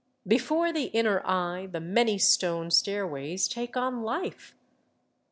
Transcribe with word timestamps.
Before 0.27 0.73
the 0.73 0.85
inner 0.85 1.21
eye 1.27 1.67
the 1.71 1.79
many 1.79 2.17
stone 2.17 2.71
stairways 2.71 3.47
take 3.47 3.77
on 3.77 4.01
life. 4.01 4.55